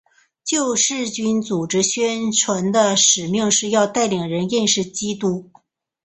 [0.43, 5.51] 救世军组织宣传的使命是要带领人认识基督。